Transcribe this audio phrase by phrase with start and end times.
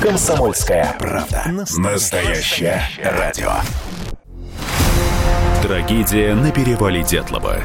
[0.00, 1.42] Комсомольская правда.
[1.76, 3.50] Настоящее радио.
[5.60, 7.56] Трагедия на перевале Дятлова.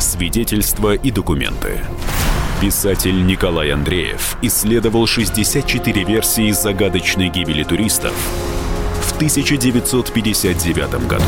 [0.00, 1.78] Свидетельства и документы.
[2.60, 8.14] Писатель Николай Андреев исследовал 64 версии загадочной гибели туристов
[9.02, 11.22] в 1959 году.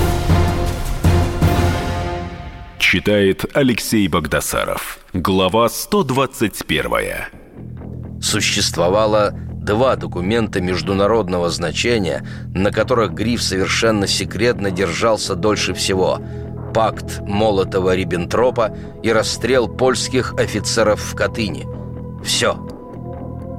[2.80, 4.98] Читает Алексей Богдасаров.
[5.12, 8.20] Глава 121.
[8.20, 9.32] Существовало
[9.64, 16.20] два документа международного значения, на которых Гриф совершенно секретно держался дольше всего–
[16.72, 21.66] пакт Молотова-Риббентропа и расстрел польских офицеров в Катыни.
[22.24, 22.56] Все.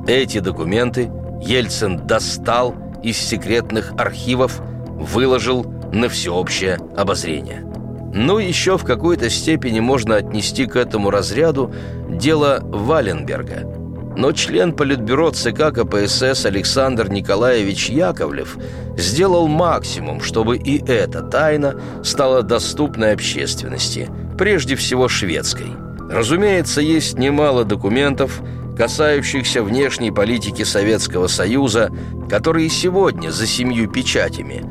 [0.08, 7.66] Эти документы Ельцин достал из секретных архивов, выложил на всеобщее обозрение.
[8.14, 11.74] Ну, еще в какой-то степени можно отнести к этому разряду
[12.10, 13.78] дело Валенберга–
[14.16, 18.58] но член Политбюро ЦК КПСС Александр Николаевич Яковлев
[18.98, 25.68] сделал максимум, чтобы и эта тайна стала доступной общественности, прежде всего шведской.
[26.10, 28.42] Разумеется, есть немало документов,
[28.78, 31.90] касающихся внешней политики Советского Союза,
[32.30, 34.66] которые сегодня за семью печатями.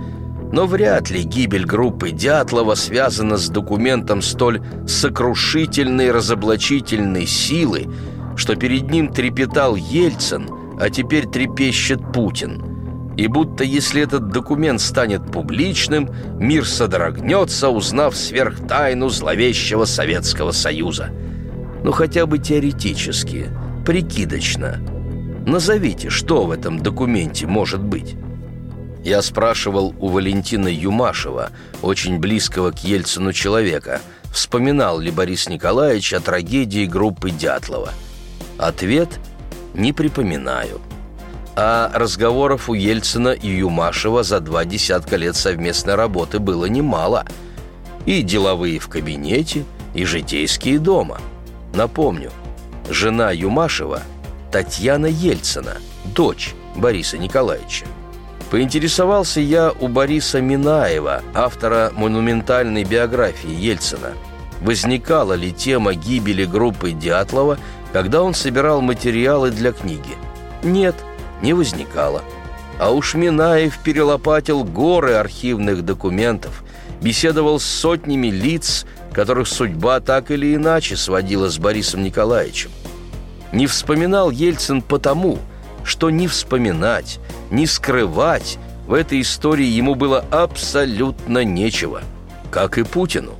[0.52, 7.86] Но вряд ли гибель группы Дятлова связана с документом столь сокрушительной разоблачительной силы,
[8.40, 10.48] что перед ним трепетал Ельцин,
[10.80, 13.12] а теперь трепещет Путин.
[13.18, 21.10] И будто если этот документ станет публичным, мир содрогнется, узнав сверхтайну зловещего Советского Союза.
[21.84, 23.48] Ну хотя бы теоретически,
[23.84, 24.80] прикидочно.
[25.46, 28.16] Назовите, что в этом документе может быть.
[29.04, 31.50] Я спрашивал у Валентина Юмашева,
[31.82, 34.00] очень близкого к Ельцину человека,
[34.32, 37.90] вспоминал ли Борис Николаевич о трагедии группы Дятлова–
[38.58, 39.20] Ответ
[39.74, 40.80] не припоминаю.
[41.56, 47.24] А разговоров у Ельцина и Юмашева за два десятка лет совместной работы было немало.
[48.06, 51.20] И деловые в кабинете, и житейские дома.
[51.74, 52.30] Напомню,
[52.88, 54.02] жена Юмашева–
[54.52, 57.86] Татьяна Ельцина, дочь Бориса Николаевича.
[58.50, 64.12] Поинтересовался я у Бориса Минаева, автора монументальной биографии Ельцина,
[64.60, 67.58] возникала ли тема гибели группы Дятлова–
[67.92, 70.16] когда он собирал материалы для книги.
[70.62, 70.94] Нет,
[71.42, 72.22] не возникало.
[72.78, 76.64] А уж Минаев перелопатил горы архивных документов,
[77.00, 82.70] беседовал с сотнями лиц, которых судьба так или иначе сводила с Борисом Николаевичем.
[83.52, 85.38] Не вспоминал Ельцин потому,
[85.84, 87.18] что не вспоминать,
[87.50, 92.02] не скрывать в этой истории ему было абсолютно нечего,
[92.50, 93.34] как и Путину.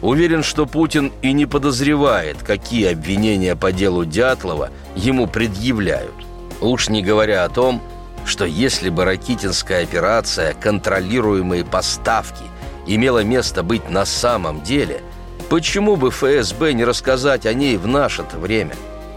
[0.00, 6.14] Уверен, что Путин и не подозревает, какие обвинения по делу Дятлова ему предъявляют.
[6.60, 7.82] Уж не говоря о том,
[8.24, 12.44] что если бы ракитинская операция «Контролируемые поставки»
[12.86, 15.02] имела место быть на самом деле,
[15.48, 18.74] почему бы ФСБ не рассказать о ней в наше-то время?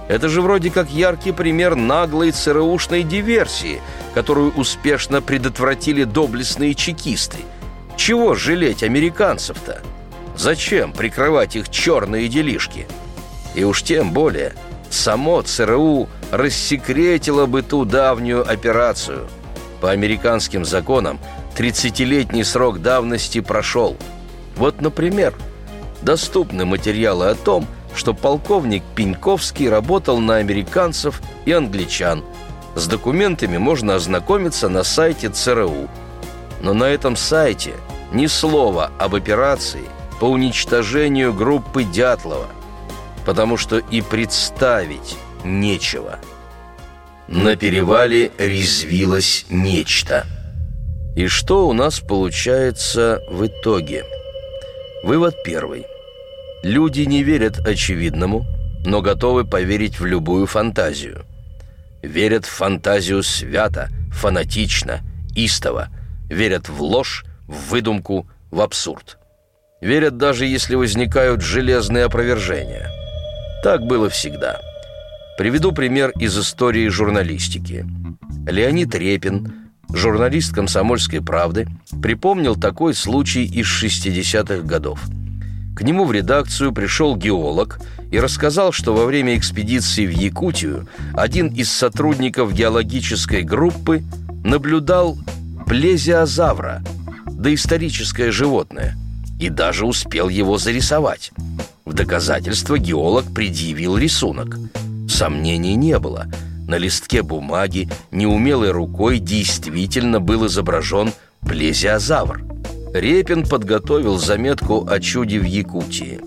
[0.07, 3.81] Это же вроде как яркий пример наглой ЦРУшной диверсии,
[4.13, 7.37] которую успешно предотвратили доблестные чекисты.
[7.97, 9.81] Чего жалеть американцев-то?
[10.41, 12.87] Зачем прикрывать их черные делишки?
[13.53, 14.55] И уж тем более,
[14.89, 19.27] само ЦРУ рассекретило бы ту давнюю операцию.
[19.81, 21.19] По американским законам
[21.55, 23.97] 30-летний срок давности прошел.
[24.55, 25.35] Вот, например,
[26.01, 32.23] доступны материалы о том, что полковник Пеньковский работал на американцев и англичан.
[32.73, 35.87] С документами можно ознакомиться на сайте ЦРУ.
[36.63, 37.73] Но на этом сайте
[38.11, 39.83] ни слова об операции–
[40.21, 42.45] по уничтожению группы Дятлова,
[43.25, 46.19] потому что и представить нечего.
[47.27, 50.27] На перевале резвилось нечто.
[51.15, 54.05] И что у нас получается в итоге?
[55.03, 55.87] Вывод первый.
[56.61, 58.45] Люди не верят очевидному,
[58.85, 61.25] но готовы поверить в любую фантазию.
[62.03, 64.99] Верят в фантазию свято, фанатично,
[65.35, 65.87] истово.
[66.29, 69.17] Верят в ложь, в выдумку, в абсурд.
[69.81, 72.87] Верят даже, если возникают железные опровержения.
[73.63, 74.59] Так было всегда.
[75.39, 77.85] Приведу пример из истории журналистики.
[78.47, 79.53] Леонид Репин,
[79.91, 81.67] журналист «Комсомольской правды»,
[82.01, 85.01] припомнил такой случай из 60-х годов.
[85.75, 87.79] К нему в редакцию пришел геолог
[88.11, 94.03] и рассказал, что во время экспедиции в Якутию один из сотрудников геологической группы
[94.43, 95.17] наблюдал
[95.65, 96.83] плезиозавра,
[97.25, 98.95] доисторическое животное–
[99.41, 101.31] и даже успел его зарисовать.
[101.83, 104.57] В доказательство геолог предъявил рисунок.
[105.09, 106.27] Сомнений не было.
[106.67, 111.11] На листке бумаги неумелой рукой действительно был изображен
[111.41, 112.43] плезиозавр.
[112.93, 116.19] Репин подготовил заметку о чуде в Якутии.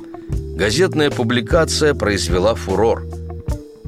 [0.56, 3.06] Газетная публикация произвела фурор.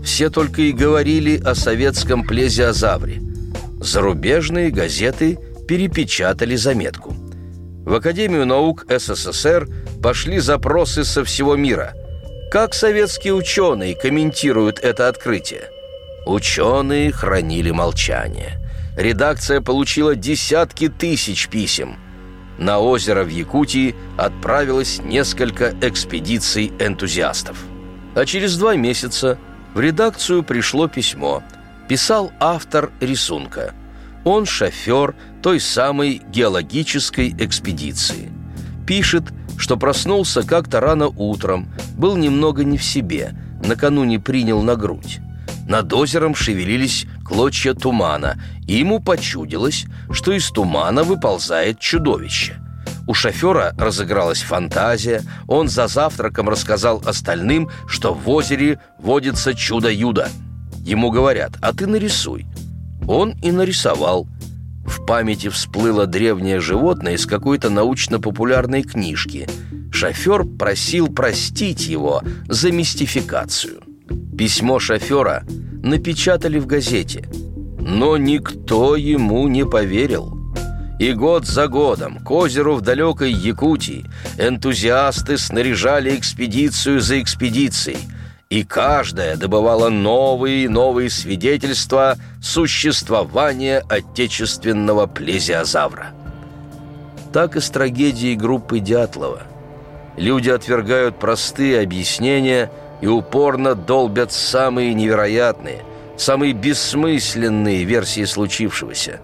[0.05, 3.21] Все только и говорили о советском плезиозавре.
[3.81, 5.37] Зарубежные газеты
[5.67, 7.17] перепечатали заметку.
[7.87, 9.69] В Академию наук СССР
[10.03, 11.95] пошли запросы со всего мира.
[12.51, 15.71] Как советские ученые комментируют это открытие?
[16.27, 18.59] Ученые хранили молчание.
[18.97, 21.97] Редакция получила десятки тысяч писем.
[22.59, 27.57] На озеро в Якутии отправилось несколько экспедиций энтузиастов.
[28.17, 29.39] А через два месяца
[29.75, 31.41] в редакцию пришло письмо.
[31.89, 33.75] Писал автор рисунка.
[34.27, 38.29] Он шофер той самой геологической экспедиции.
[38.85, 39.23] Пишет,
[39.57, 45.21] что проснулся как-то рано утром, был немного не в себе, накануне принял на грудь.
[45.69, 48.37] Над озером шевелились клочья тумана,
[48.67, 52.57] и ему почудилось, что из тумана выползает чудовище.
[53.07, 60.27] У шофера разыгралась фантазия, он за завтраком рассказал остальным, что в озере водится чудо-юдо.
[60.81, 62.45] Ему говорят, а ты нарисуй.
[63.09, 64.27] Он и нарисовал.
[64.85, 69.49] В памяти всплыло древнее животное из какой-то научно-популярной книжки.
[69.91, 73.81] Шофер просил простить его за мистификацию.
[74.37, 75.45] Письмо шофера
[75.83, 77.29] напечатали в газете,
[77.79, 80.37] но никто ему не поверил.
[80.99, 84.07] И год за годом к озеру в далекой Якутии
[84.39, 87.99] энтузиасты снаряжали экспедицию за экспедицией,
[88.49, 96.09] и каждая добывала новые и новые свидетельства существования отечественного плезиозавра.
[97.33, 99.43] Так и с трагедией группы Дятлова.
[100.17, 102.71] Люди отвергают простые объяснения–
[103.01, 105.85] и упорно долбят самые невероятные,
[106.17, 109.21] самые бессмысленные версии случившегося.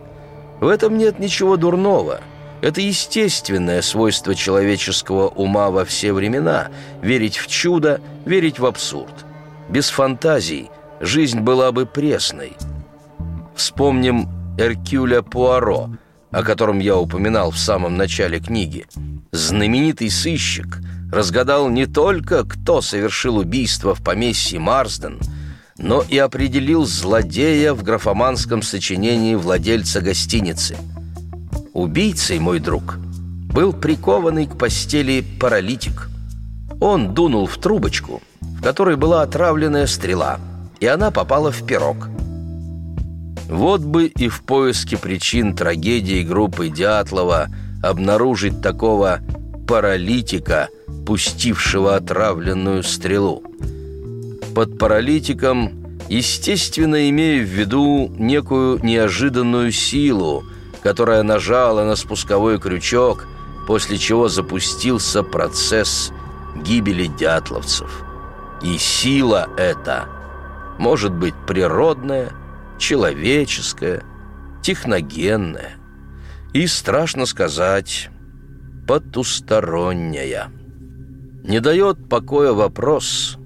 [0.61, 2.21] В этом нет ничего дурного.
[2.61, 6.69] Это естественное свойство человеческого ума во все времена–
[7.03, 9.25] верить в чудо, верить в абсурд.
[9.69, 10.71] Без фантазий
[11.01, 12.57] жизнь была бы пресной.
[13.55, 14.29] Вспомним
[14.59, 15.91] Эркюля Пуаро,
[16.31, 18.87] о котором я упоминал в самом начале книги.
[19.33, 20.79] Знаменитый сыщик–
[21.13, 25.21] разгадал не только, кто совершил убийство в поместье Марсден,
[25.77, 30.77] но и определил злодея в графоманском сочинении владельца гостиницы.
[31.75, 32.97] Убийцей, мой друг,
[33.53, 36.09] был прикованный к постели паралитик.
[36.82, 40.38] Он дунул в трубочку, в которой была отравленная стрела,
[40.81, 42.08] и она попала в пирог.
[43.49, 47.46] Вот бы и в поиске причин трагедии группы Дятлова
[47.82, 49.20] обнаружить такого
[49.67, 50.69] паралитика–
[51.06, 53.43] пустившего отравленную стрелу.
[54.55, 60.44] Под паралитиком, естественно, имея в виду некую неожиданную силу,
[60.82, 63.26] которая нажала на спусковой крючок,
[63.67, 66.12] после чего запустился процесс
[66.57, 68.05] гибели дятловцев.
[68.63, 70.07] И сила эта
[70.79, 72.33] может быть природная,
[72.79, 74.03] человеческая,
[74.63, 75.73] техногенная
[76.53, 78.11] и, страшно сказать,
[78.87, 80.51] потусторонняя.
[81.45, 83.37] Не дает покоя вопрос,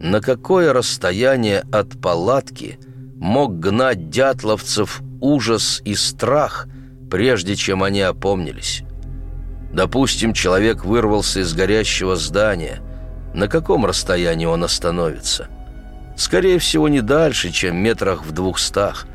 [0.00, 2.78] на какое расстояние от палатки
[3.16, 6.68] мог гнать дятловцев ужас и страх,
[7.10, 8.82] прежде чем они опомнились.
[9.72, 12.80] Допустим, человек вырвался из горящего здания.
[13.34, 15.48] На каком расстоянии он остановится?
[16.16, 19.06] Скорее всего, не дальше, чем метрах в двухстах.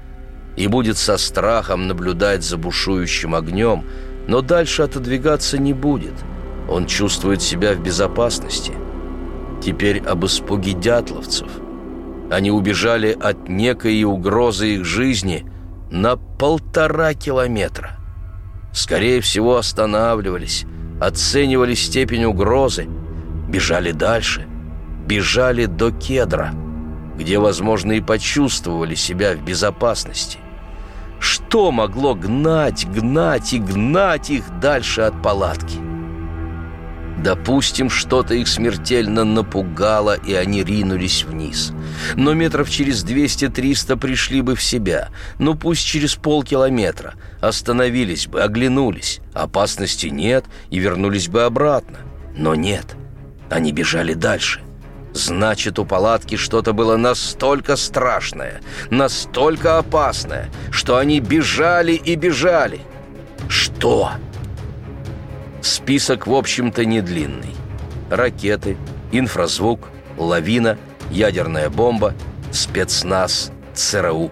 [0.56, 3.84] И будет со страхом наблюдать за бушующим огнем,
[4.28, 6.14] но дальше отодвигаться не будет–
[6.70, 8.74] он чувствует себя в безопасности.
[9.62, 11.50] Теперь об испуге дятловцев.
[12.32, 15.46] Они убежали от некой угрозы их жизни
[15.92, 18.00] на полтора километра.
[18.74, 20.66] Скорее всего, останавливались,
[21.00, 22.88] оценивали степень угрозы,
[23.48, 24.48] бежали дальше,
[25.06, 26.54] бежали до кедра,
[27.16, 30.40] где, возможно, и почувствовали себя в безопасности.
[31.20, 35.93] Что могло гнать, гнать и гнать их дальше от палатки?
[37.24, 41.72] Допустим, что-то их смертельно напугало, и они ринулись вниз.
[42.16, 45.08] Но метров через 200-300 пришли бы в себя.
[45.40, 47.14] Ну, пусть через полкилометра.
[47.40, 49.22] Остановились бы, оглянулись.
[49.34, 52.00] Опасности нет, и вернулись бы обратно.
[52.36, 52.98] Но нет.
[53.50, 54.60] Они бежали дальше.
[55.14, 62.82] Значит, у палатки что-то было настолько страшное, настолько опасное, что они бежали и бежали.
[63.48, 64.12] Что?
[64.12, 64.33] Что?
[65.64, 67.56] Список, в общем-то, не длинный.
[68.10, 68.76] Ракеты,
[69.14, 70.78] инфразвук, лавина,
[71.10, 72.14] ядерная бомба,
[72.52, 74.30] спецназ, ЦРУ.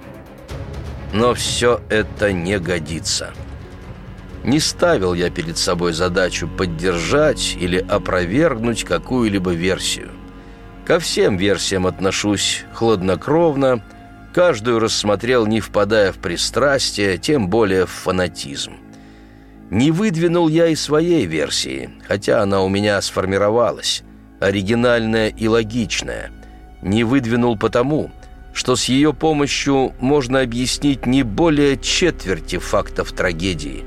[1.13, 3.31] Но все это не годится.
[4.43, 10.09] Не ставил я перед собой задачу поддержать или опровергнуть какую-либо версию.
[10.85, 13.81] Ко всем версиям отношусь хладнокровно,
[14.33, 18.73] каждую рассмотрел, не впадая в пристрастие, тем более в фанатизм.
[19.71, 24.03] Не выдвинул я и своей версии, хотя она у меня сформировалась,
[24.41, 26.29] оригинальная и логичная.
[26.81, 28.11] Не выдвинул потому,
[28.53, 33.85] что с ее помощью можно объяснить не более четверти фактов трагедии.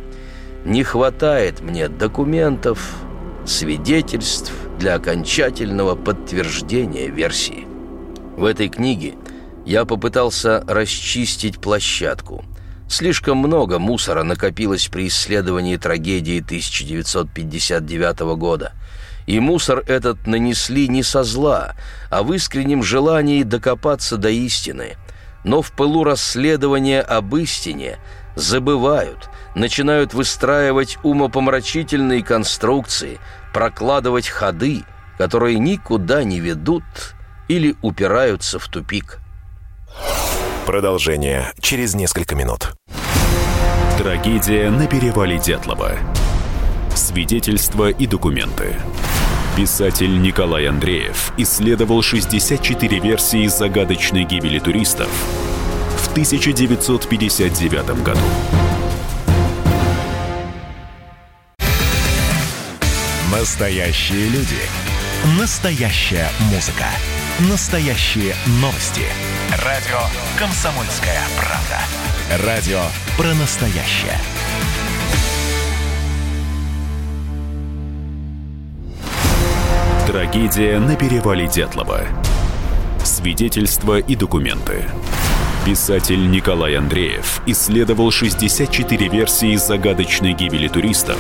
[0.64, 2.96] Не хватает мне документов,
[3.44, 7.66] свидетельств для окончательного подтверждения версии.
[8.38, 9.16] В этой книге
[9.66, 12.42] я попытался расчистить площадку.
[12.94, 18.72] Слишком много мусора накопилось при исследовании трагедии 1959 года–
[19.26, 21.74] и мусор этот нанесли не со зла,
[22.08, 24.96] а в искреннем желании докопаться до истины.
[25.42, 27.98] Но в пылу расследования об истине
[28.36, 33.18] забывают, начинают выстраивать умопомрачительные конструкции,
[33.52, 34.84] прокладывать ходы,
[35.18, 36.84] которые никуда не ведут
[37.48, 39.18] или упираются в тупик.
[40.66, 42.72] Продолжение через несколько минут.
[43.98, 45.92] Трагедия на перевале Дятлова.
[46.94, 48.76] Свидетельства и документы.
[49.56, 55.10] Писатель Николай Андреев исследовал 64 версии загадочной гибели туристов
[55.98, 58.20] в 1959 году.
[63.30, 64.62] Настоящие люди.
[65.38, 66.86] Настоящая музыка.
[67.50, 69.02] Настоящие новости.
[69.62, 69.98] Радио
[70.36, 72.44] «Комсомольская правда».
[72.44, 72.80] Радио
[73.16, 74.18] про настоящее.
[80.08, 82.00] Трагедия на перевале Дятлова.
[83.04, 84.86] Свидетельства и документы.
[85.64, 91.18] Писатель Николай Андреев исследовал 64 версии загадочной гибели туристов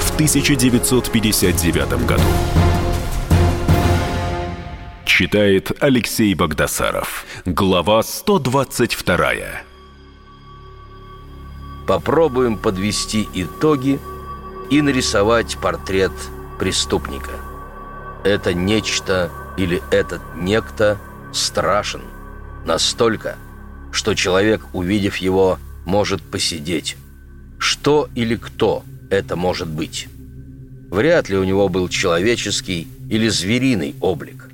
[0.00, 2.67] в 1959 году.
[5.18, 7.26] Читает Алексей Богдасаров.
[7.44, 9.32] Глава 122.
[11.88, 13.98] Попробуем подвести итоги
[14.70, 16.12] и нарисовать портрет
[16.60, 17.32] преступника–
[18.24, 20.98] это нечто или этот некто
[21.32, 22.02] страшен
[22.64, 23.38] настолько,
[23.90, 26.96] что человек, увидев его, может посидеть.
[27.58, 30.06] Что или кто это может быть?
[30.92, 34.47] Вряд ли у него был человеческий или звериный облик.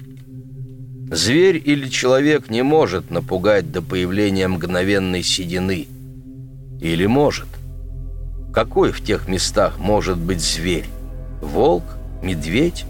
[1.11, 5.87] Зверь или человек не может напугать до появления мгновенной седины.
[6.81, 7.47] Или может.
[8.55, 10.87] Какой в тех местах может быть зверь?
[11.43, 11.85] Волк?
[12.23, 12.87] Медведь?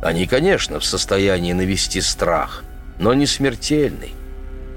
[0.00, 2.62] Они, конечно, в состоянии навести страх,
[2.98, 4.12] но не смертельный.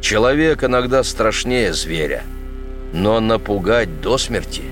[0.01, 2.23] Человек иногда страшнее зверя,
[2.91, 4.63] но напугать до смерти.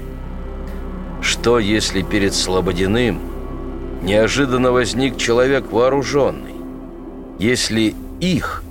[1.21, 3.19] Что, если перед Слободиным
[4.01, 6.54] неожиданно возник человек вооруженный?
[7.39, 8.63] Если их,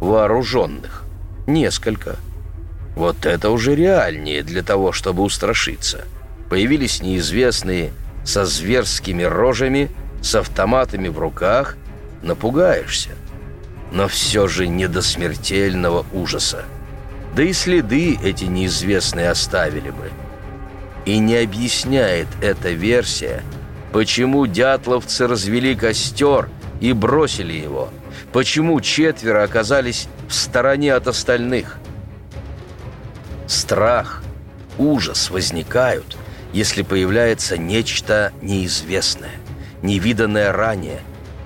[0.00, 1.04] вооруженных,
[1.46, 2.16] несколько?
[2.94, 6.04] Вот это уже реальнее для того, чтобы устрашиться.
[6.48, 7.92] Появились неизвестные
[8.24, 9.90] со зверскими рожами–
[10.26, 11.76] с автоматами в руках,
[12.22, 13.10] напугаешься.
[13.92, 16.64] Но все же не до смертельного ужаса.
[17.34, 20.10] Да и следы эти неизвестные оставили бы.
[21.04, 23.42] И не объясняет эта версия,
[23.92, 26.48] почему дятловцы развели костер
[26.80, 27.90] и бросили его,
[28.32, 31.78] почему четверо оказались в стороне от остальных.
[33.46, 34.22] Страх,
[34.78, 36.16] ужас возникают,
[36.52, 39.40] если появляется нечто неизвестное
[39.82, 41.00] невиданное ранее.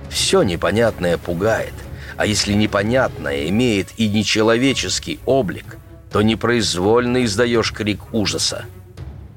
[0.09, 1.73] Все непонятное пугает,
[2.17, 5.77] а если непонятное имеет и нечеловеческий облик,
[6.11, 8.65] то непроизвольно издаешь крик ужаса.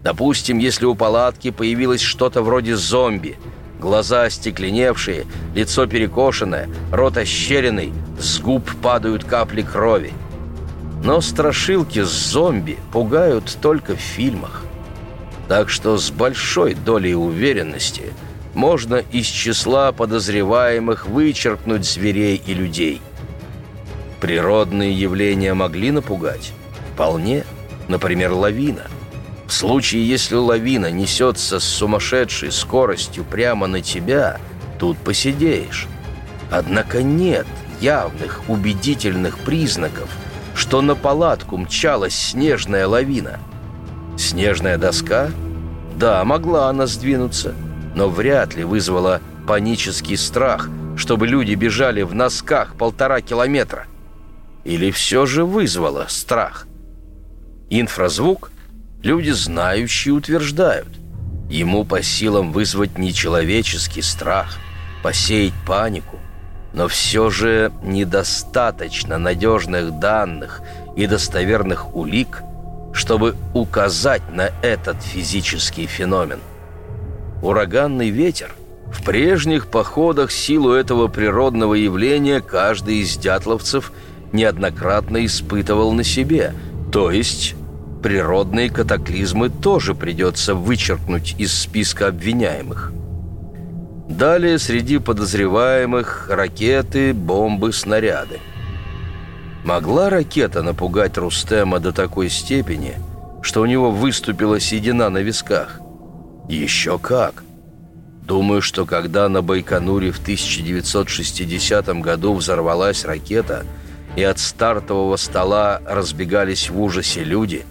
[0.02, 3.38] Допустим, если у палатки появилось что-то вроде зомби,
[3.84, 10.12] глаза остекленевшие, лицо перекошенное, рот ощеренный, с губ падают капли крови.
[11.04, 14.62] Но страшилки с зомби пугают только в фильмах.
[15.46, 18.04] Так что с большой долей уверенности–
[18.54, 23.02] можно из числа подозреваемых вычеркнуть зверей и людей.
[24.20, 26.52] Природные явления могли напугать?
[26.94, 27.44] Вполне.
[27.88, 28.86] Например, лавина.
[29.54, 34.40] В случае, если лавина несется с сумасшедшей скоростью прямо на тебя,
[34.80, 35.86] тут посидеешь.
[36.50, 37.46] Однако нет
[37.80, 40.08] явных убедительных признаков,
[40.56, 43.38] что на палатку мчалась снежная лавина.
[44.18, 45.30] Снежная доска?
[45.94, 47.54] Да, могла она сдвинуться–
[47.94, 53.86] но вряд ли вызвала панический страх, чтобы люди бежали в носках полтора километра.
[54.64, 56.66] или все же вызвало страх?
[57.70, 58.50] Инфразвук
[59.04, 60.88] люди знающие утверждают.
[61.48, 64.58] Ему по силам вызвать нечеловеческий страх,
[65.02, 66.18] посеять панику,
[66.72, 70.62] но все же недостаточно надежных данных
[70.96, 72.42] и достоверных улик,
[72.92, 76.40] чтобы указать на этот физический феномен.
[77.42, 78.52] Ураганный ветер–
[78.94, 83.92] в прежних походах силу этого природного явления каждый из дятловцев
[84.32, 86.54] неоднократно испытывал на себе,
[86.92, 87.56] то есть
[88.04, 92.92] природные катаклизмы тоже придется вычеркнуть из списка обвиняемых.
[94.10, 98.40] Далее среди подозреваемых ракеты, бомбы, снаряды.
[99.64, 102.96] Могла ракета напугать Рустема до такой степени,
[103.40, 105.80] что у него выступила седина на висках?
[106.46, 107.42] Еще как!
[108.20, 113.64] Думаю, что когда на Байконуре в 1960 году взорвалась ракета,
[114.14, 117.64] и от стартового стола разбегались в ужасе люди,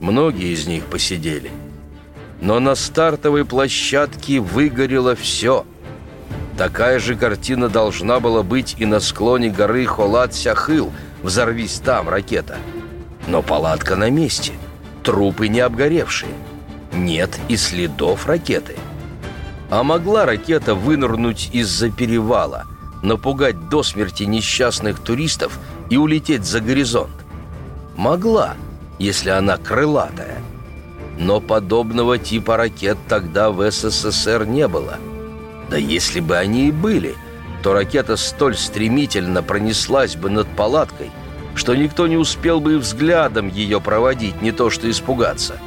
[0.00, 1.50] многие из них посидели.
[2.40, 5.64] Но на стартовой площадке выгорело все.
[6.56, 12.58] Такая же картина должна была быть и на склоне горы Холат-Сяхыл, взорвись там ракета.
[13.26, 14.52] Но палатка на месте,
[15.02, 16.32] трупы не обгоревшие.
[16.92, 18.76] Нет и следов ракеты–
[19.70, 22.64] а могла ракета вынырнуть из-за перевала,
[23.02, 25.58] напугать до смерти несчастных туристов
[25.90, 27.12] и улететь за горизонт?
[27.96, 28.54] Могла,
[28.98, 30.38] если она крылатая.
[31.18, 34.98] Но подобного типа ракет тогда в СССР не было.
[35.70, 37.14] Да если бы они и были,
[37.62, 41.10] то ракета столь стремительно пронеслась бы над палаткой,
[41.54, 45.58] что никто не успел бы и взглядом ее проводить, не то что испугаться.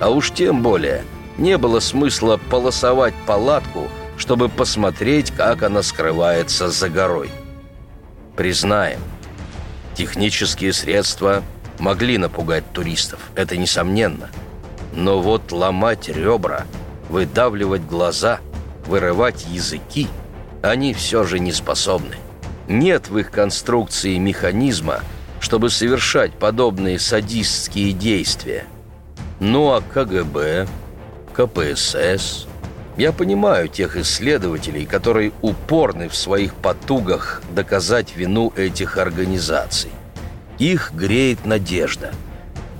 [0.00, 1.04] А уж тем более–
[1.38, 7.30] не было смысла полосовать палатку, чтобы посмотреть, как она скрывается за горой.
[8.36, 9.00] Признаем,
[9.94, 11.42] технические средства
[11.78, 14.30] могли напугать туристов, это несомненно.
[14.94, 16.64] Но вот ломать ребра,
[17.08, 18.40] выдавливать глаза,
[18.86, 20.08] вырывать языки,
[20.62, 22.16] они все же не способны.
[22.68, 25.00] Нет в их конструкции механизма,
[25.40, 28.64] чтобы совершать подобные садистские действия.
[29.40, 30.66] Ну а КГБ,
[31.34, 32.46] КПСС.
[32.96, 39.90] Я понимаю тех исследователей, которые упорны в своих потугах доказать вину этих организаций.
[40.58, 42.12] Их греет надежда.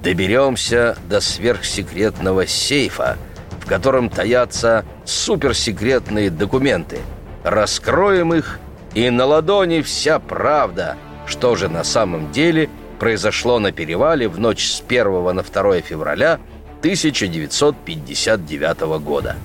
[0.02, 3.16] Доберемся до сверхсекретного сейфа,
[3.60, 6.98] в котором таятся суперсекретные документы.
[7.42, 8.58] Раскроем их,
[8.94, 14.64] и на ладони вся правда, что же на самом деле произошло на перевале в ночь
[14.66, 16.38] с 1 на 2 февраля–
[16.84, 19.36] 1959 года.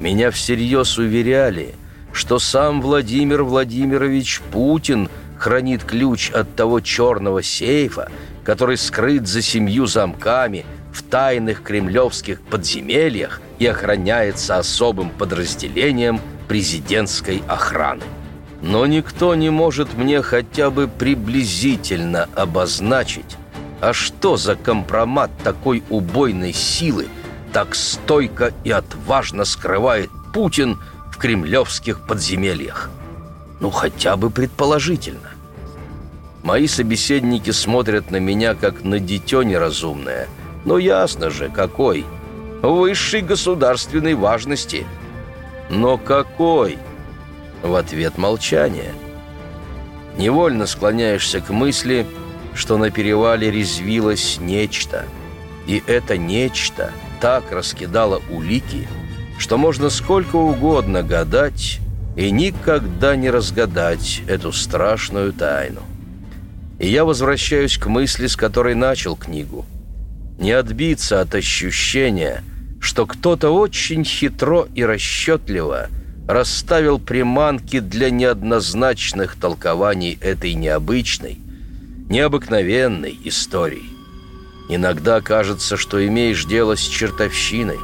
[0.00, 1.76] Меня всерьез уверяли,
[2.12, 5.08] что сам Владимир Владимирович Путин
[5.40, 8.10] хранит ключ от того черного сейфа,
[8.44, 18.02] который скрыт за семью замками в тайных кремлевских подземельях и охраняется особым подразделением президентской охраны.
[18.60, 23.38] Но никто не может мне хотя бы приблизительно обозначить,
[23.80, 27.06] а что за компромат такой убойной силы
[27.54, 30.78] так стойко и отважно скрывает Путин
[31.10, 32.90] в кремлевских подземельях?
[33.60, 35.29] Ну, хотя бы предположительно.
[36.42, 40.28] Мои собеседники смотрят на меня, как на дитё неразумное.
[40.64, 42.04] Но ясно же, какой.
[42.62, 44.86] Высшей государственной важности.
[45.68, 46.78] Но какой?
[47.62, 48.92] В ответ молчание.
[50.16, 52.06] Невольно склоняешься к мысли–
[52.54, 55.04] что на перевале резвилось нечто.
[55.66, 58.88] И это нечто так раскидало улики,
[59.38, 61.78] что можно сколько угодно гадать
[62.16, 65.82] и никогда не разгадать эту страшную тайну.
[66.80, 69.66] И я возвращаюсь к мысли, с которой начал книгу.
[70.38, 72.42] Не отбиться от ощущения,
[72.80, 75.88] что кто-то очень хитро и расчетливо
[76.26, 81.38] расставил приманки для неоднозначных толкований этой необычной–
[82.10, 83.88] необыкновенной историей.
[84.68, 87.78] Иногда кажется, что имеешь дело с чертовщиной,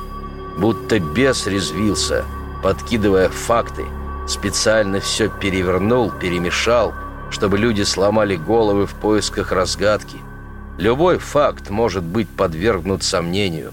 [0.59, 2.25] будто бес резвился,
[2.63, 3.85] подкидывая факты,
[4.29, 6.93] специально все перевернул, перемешал,
[7.31, 10.17] чтобы люди сломали головы в поисках разгадки.
[10.79, 13.73] Любой факт может быть подвергнут сомнению.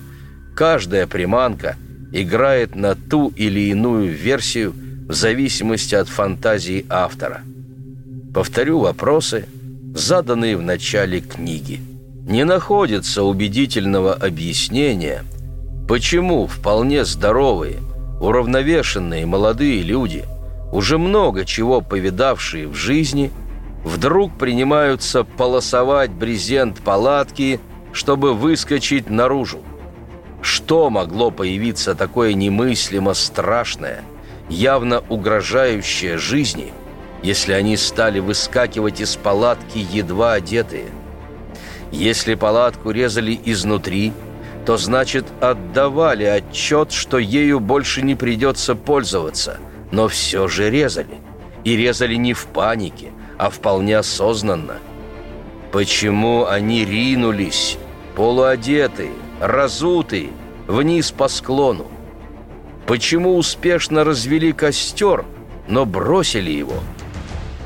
[0.55, 1.75] Каждая приманка
[2.11, 4.73] играет на ту или иную версию
[5.07, 7.41] в зависимости от фантазии автора.
[8.33, 9.47] Повторю вопросы–
[9.95, 11.79] заданные в начале книги.
[12.27, 15.23] Не находится убедительного объяснения,
[15.87, 17.79] почему вполне здоровые,
[18.19, 20.23] уравновешенные молодые люди,
[20.71, 23.31] уже много чего повидавшие в жизни,
[23.83, 27.59] вдруг принимаются полосовать брезент палатки,
[27.91, 29.59] чтобы выскочить наружу.
[30.41, 34.03] Что могло появиться такое немыслимо страшное,
[34.49, 36.73] явно угрожающее жизни,
[37.21, 40.87] если они стали выскакивать из палатки едва одетые?
[41.91, 44.13] Если палатку резали изнутри,
[44.65, 49.59] то значит отдавали отчет, что ею больше не придется пользоваться,
[49.91, 51.17] но все же резали.
[51.63, 54.77] И резали не в панике, а вполне осознанно.
[55.71, 57.77] Почему они ринулись,
[58.15, 60.29] полуодетые, разутые,
[60.67, 61.87] вниз по склону?
[62.85, 65.25] Почему успешно развели костер,
[65.67, 66.75] но бросили его?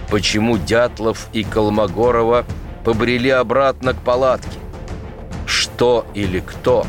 [0.09, 2.45] Почему Дятлов и Колмогорова
[2.85, 4.59] побрели обратно к палатке?
[5.45, 6.85] Что или кто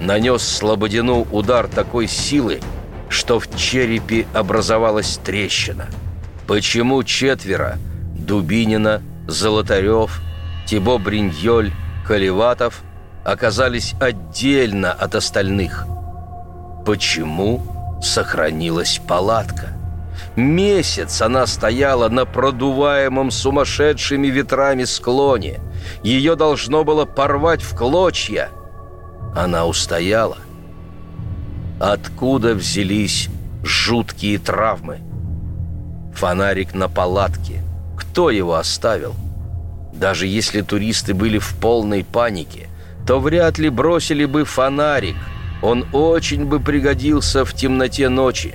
[0.00, 2.60] нанес Слободину удар такой силы,
[3.08, 5.88] что в черепе образовалась трещина?
[6.46, 7.78] Почему четверо–
[8.26, 10.20] Дубинина, Золотарев,
[10.66, 11.72] Тибо Бриньоль,
[12.06, 12.82] Колеватов
[13.24, 15.86] оказались отдельно от остальных.
[16.84, 17.62] Почему
[18.02, 19.72] сохранилась палатка?
[20.36, 25.60] Месяц она стояла на продуваемом сумасшедшими ветрами склоне.
[26.02, 28.50] Ее должно было порвать в клочья.
[29.34, 30.38] Она устояла.
[31.80, 33.28] Откуда взялись
[33.62, 35.00] жуткие травмы?
[36.14, 37.62] Фонарик на палатке,
[38.16, 39.14] кто его оставил?
[39.92, 42.68] Даже если туристы были в полной панике,
[43.06, 45.16] то вряд ли бросили бы фонарик.
[45.60, 48.54] Он очень бы пригодился в темноте ночи.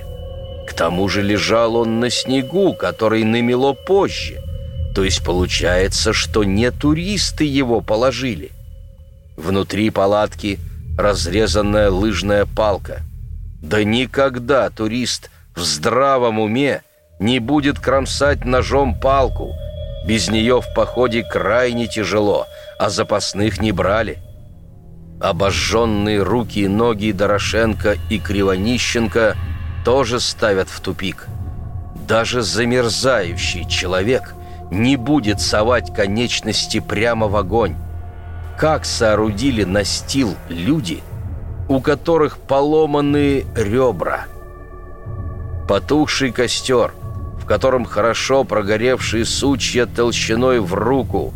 [0.68, 4.42] К тому же лежал он на снегу, который намело позже.
[4.96, 8.50] То есть получается, что не туристы его положили.
[9.36, 10.58] Внутри палатки
[10.98, 13.02] разрезанная лыжная палка.
[13.62, 16.82] Да никогда турист в здравом уме
[17.22, 19.54] не будет кромсать ножом палку.
[20.04, 22.46] Без нее в походе крайне тяжело,
[22.78, 24.18] а запасных не брали.
[25.20, 29.36] Обожженные руки и ноги Дорошенко и Кривонищенко
[29.84, 31.28] тоже ставят в тупик.
[32.08, 34.34] Даже замерзающий человек
[34.72, 37.76] не будет совать конечности прямо в огонь.
[38.58, 41.00] Как соорудили настил люди,
[41.68, 44.24] у которых поломаны ребра?
[45.68, 46.92] Потухший костер–
[47.42, 51.34] в котором хорошо прогоревшие сучья толщиной в руку.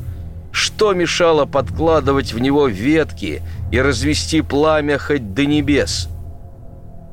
[0.53, 3.43] Что мешало подкладывать в него ветки
[3.73, 6.09] и развести пламя хоть до небес?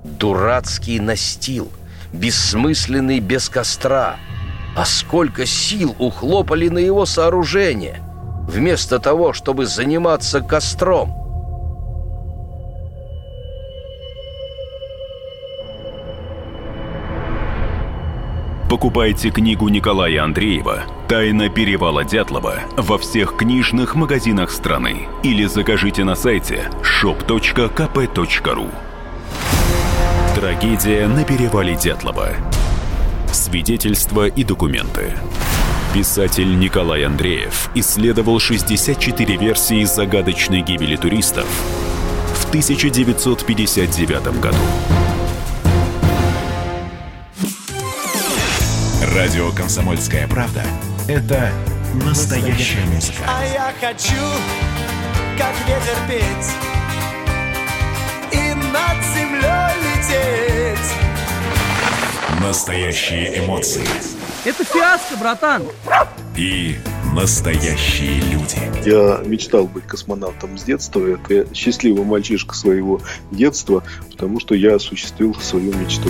[0.03, 1.71] Дурацкий настил,
[2.13, 4.17] бессмысленный без костра.
[4.75, 7.99] А сколько сил ухлопали на его сооружение,
[8.47, 11.15] вместо того, чтобы заниматься костром–
[18.73, 26.15] Покупайте книгу Николая Андреева «Тайна перевала Дятлова» во всех книжных магазинах страны или закажите на
[26.15, 28.71] сайте shop.kp.ru
[30.35, 32.29] Трагедия на перевале Дятлова.
[33.31, 35.13] Свидетельства и документы.
[35.93, 41.45] Писатель Николай Андреев исследовал 64 версии загадочной гибели туристов
[42.33, 44.57] в 1959 году.
[49.15, 50.63] Радио «Комсомольская правда»—
[51.07, 51.51] это
[52.03, 53.19] настоящая музыка.
[53.27, 54.15] А я хочу,
[55.37, 56.51] как ветер петь
[58.31, 60.93] И над землей лететь
[62.41, 63.85] Настоящие эмоции.
[64.45, 65.63] Это фиаско, братан.
[66.35, 66.77] И
[67.13, 68.57] настоящие люди.
[68.83, 71.05] Я мечтал быть космонавтом с детства.
[71.05, 72.99] Это счастливый мальчишка своего
[73.29, 76.09] детства, потому что я осуществил свою мечту.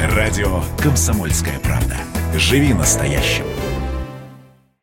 [0.00, 1.96] Радио «Комсомольская правда».
[2.34, 3.44] Живи настоящим.